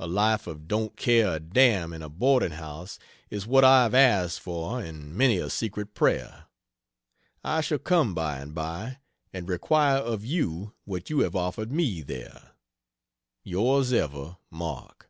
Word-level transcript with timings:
A 0.00 0.06
life 0.08 0.48
of 0.48 0.66
don't 0.66 0.96
care 0.96 1.36
a 1.36 1.38
damn 1.38 1.92
in 1.92 2.02
a 2.02 2.08
boarding 2.08 2.50
house 2.50 2.98
is 3.30 3.46
what 3.46 3.62
I 3.64 3.84
have 3.84 3.94
asked 3.94 4.40
for 4.40 4.82
in 4.82 5.16
many 5.16 5.38
a 5.38 5.48
secret 5.48 5.94
prayer. 5.94 6.46
I 7.44 7.60
shall 7.60 7.78
come 7.78 8.12
by 8.12 8.38
and 8.40 8.52
by 8.52 8.98
and 9.32 9.48
require 9.48 9.98
of 9.98 10.24
you 10.24 10.74
what 10.86 11.08
you 11.08 11.20
have 11.20 11.36
offered 11.36 11.70
me 11.70 12.02
there. 12.02 12.56
Yours 13.44 13.92
ever, 13.92 14.38
MARK. 14.50 15.08